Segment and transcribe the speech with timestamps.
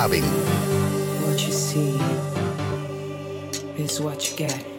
[0.00, 0.24] Clubbing.
[1.26, 2.00] What you see
[3.76, 4.69] is what you get.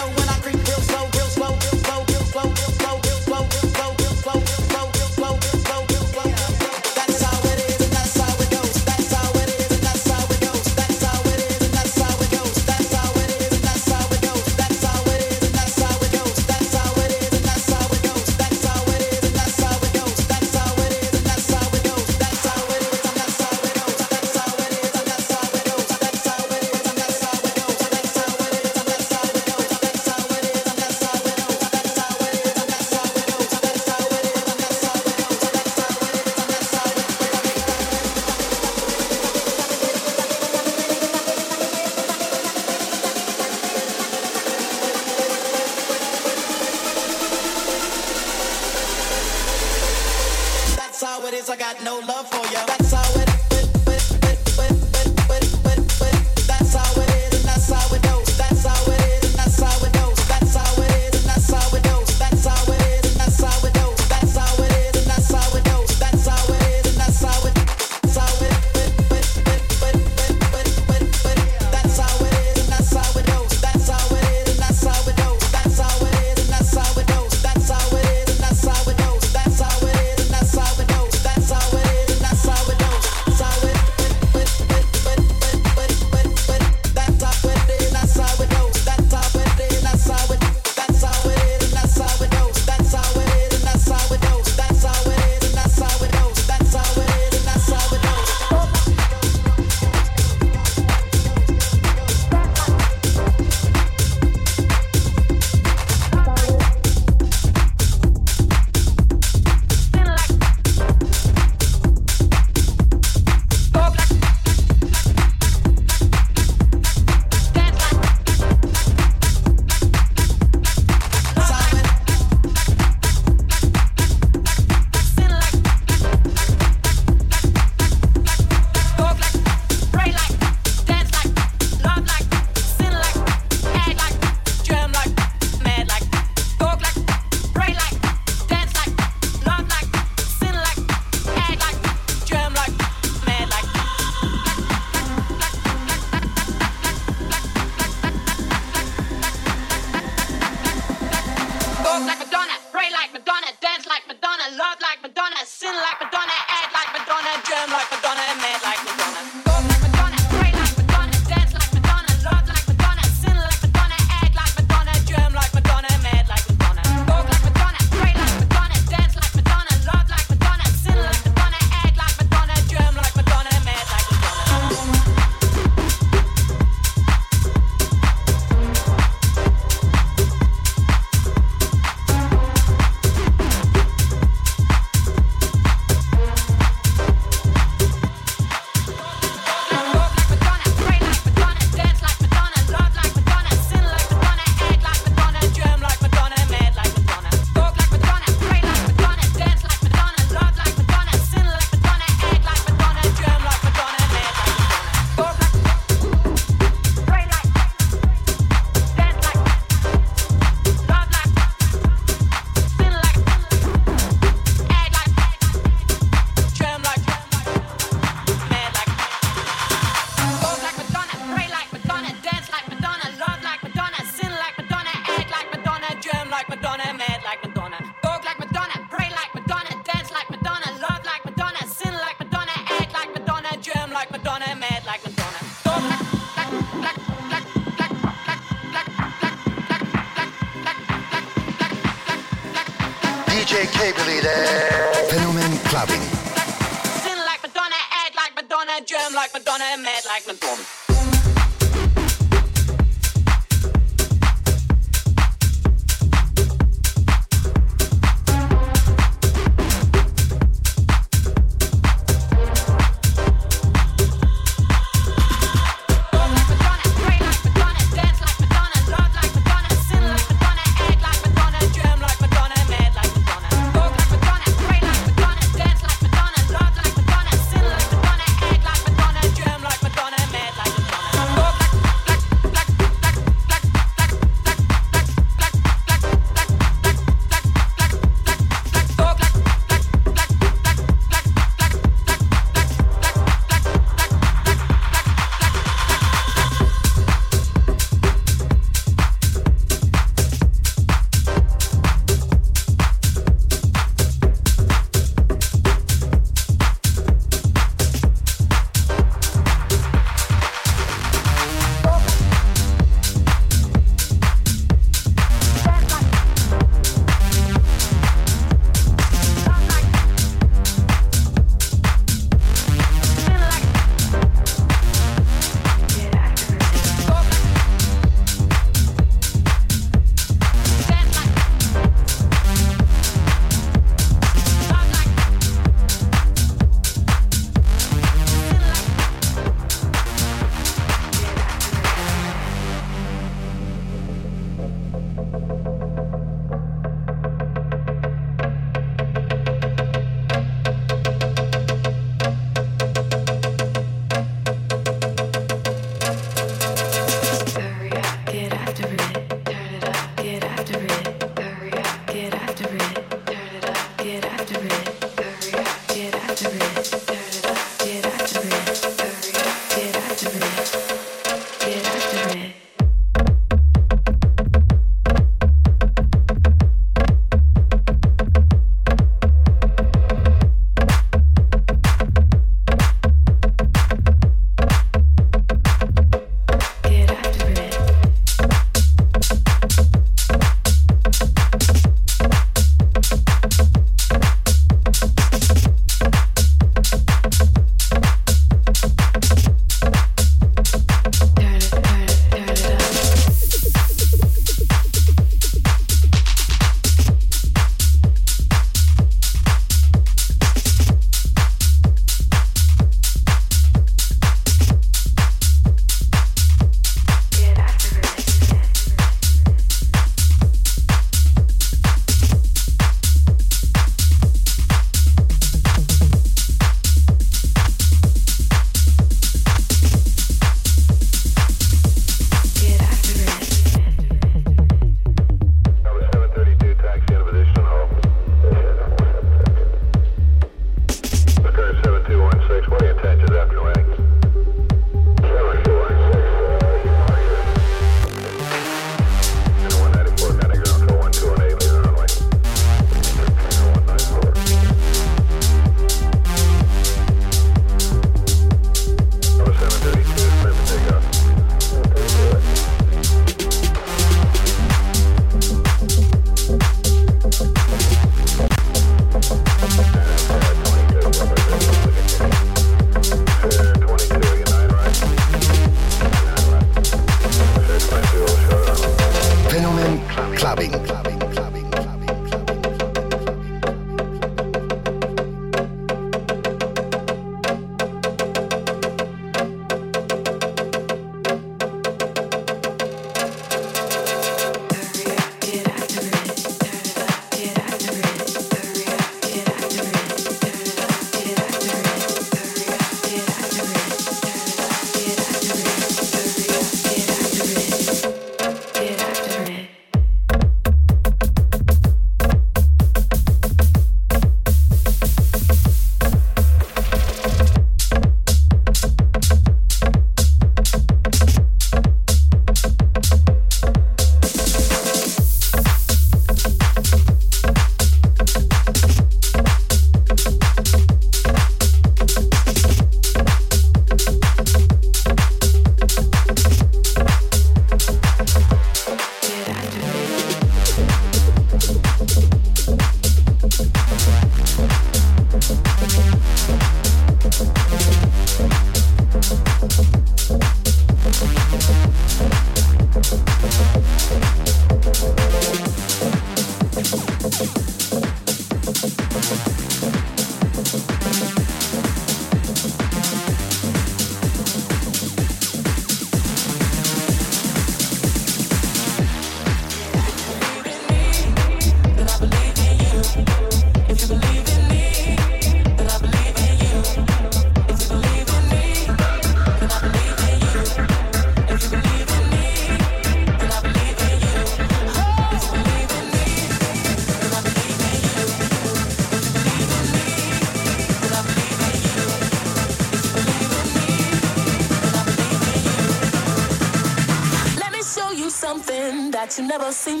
[599.71, 600.00] You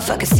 [0.00, 0.39] motherfuckers.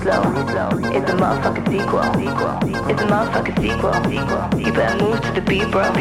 [0.00, 0.22] Slow.
[0.92, 2.00] It's a motherfucking sequel.
[2.88, 4.60] It's a motherfucking sequel.
[4.60, 5.92] You better move to the beat, bro.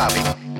[0.02, 0.51] Slavic.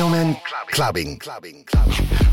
[0.00, 0.34] Fenomen
[0.70, 1.18] Clubbing.
[1.18, 2.29] Clubbing.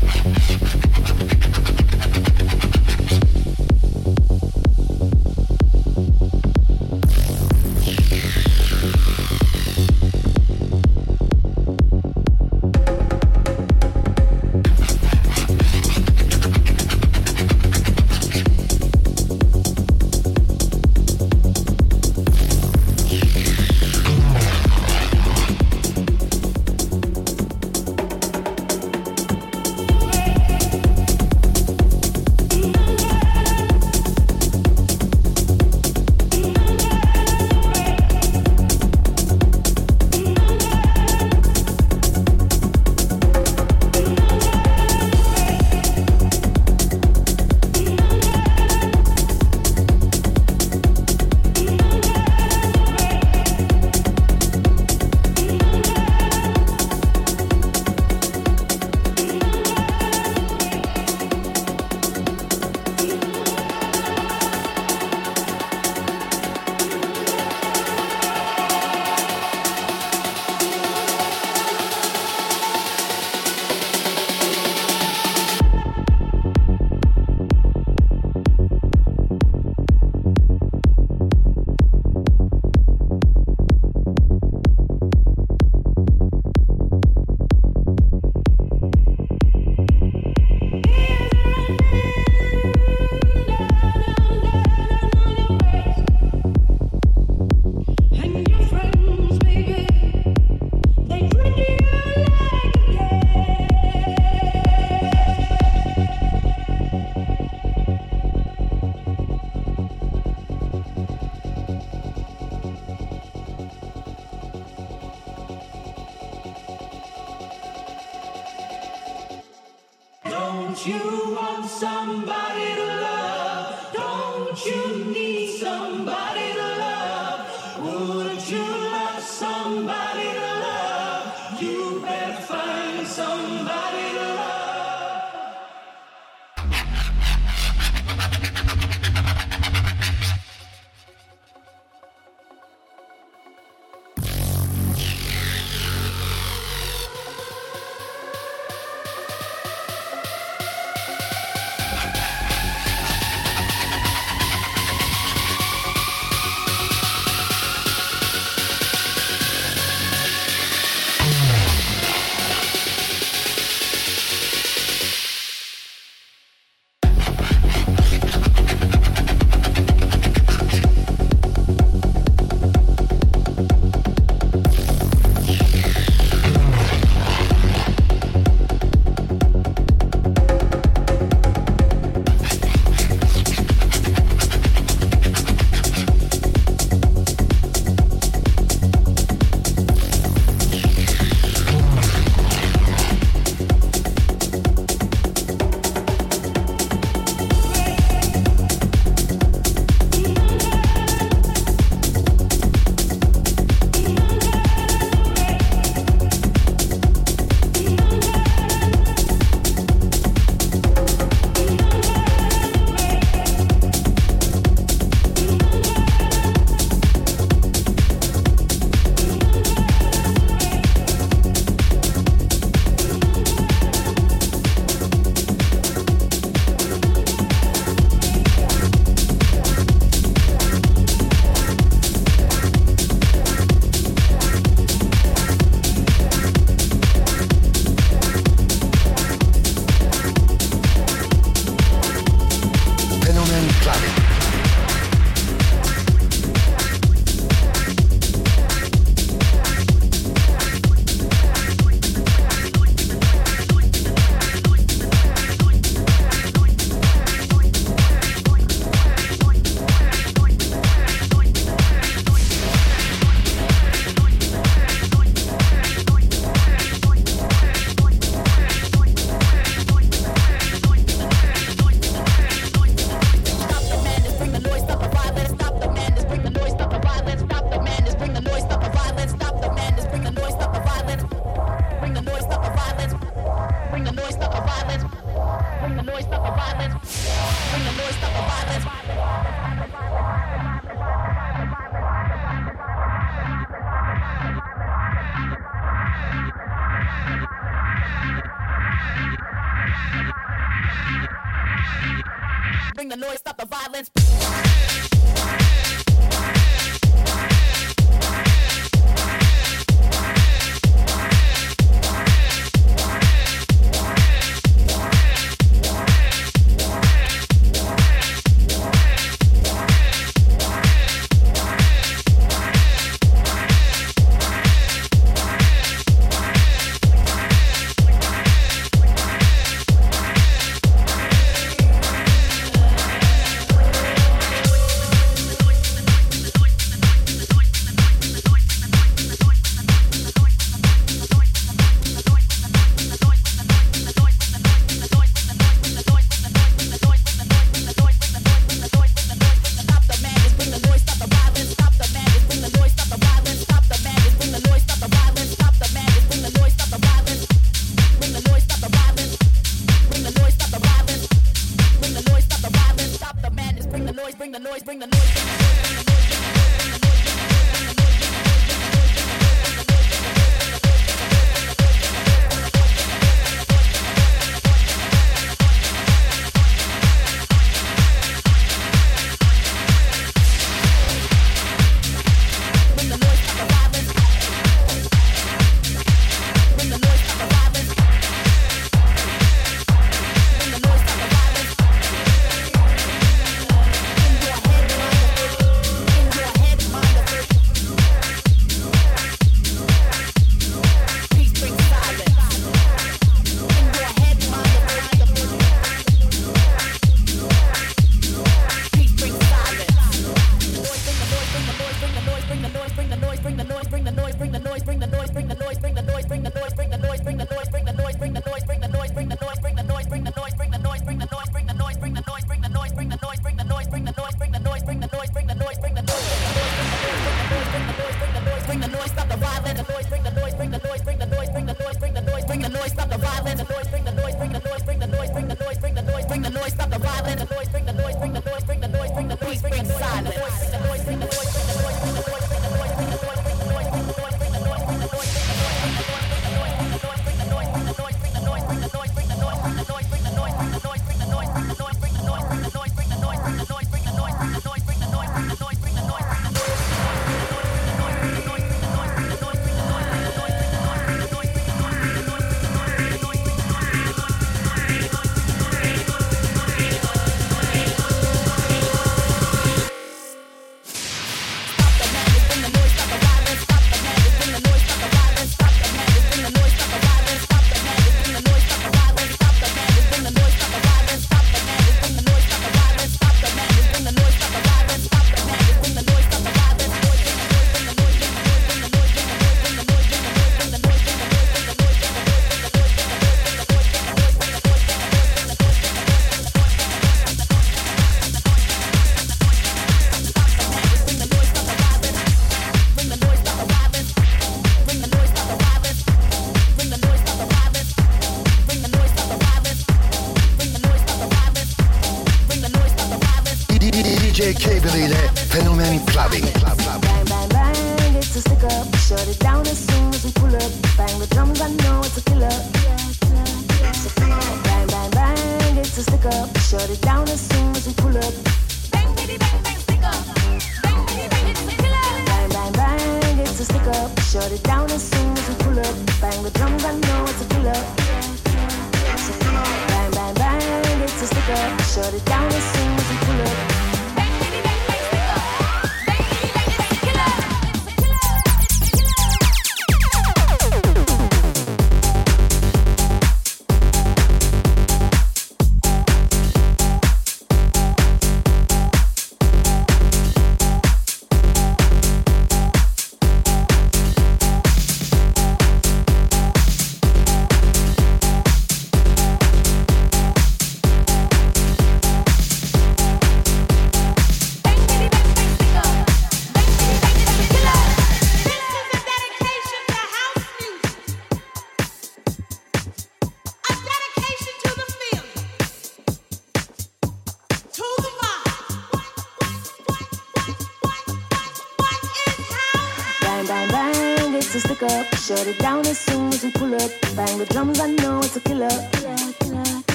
[542.26, 542.57] 想你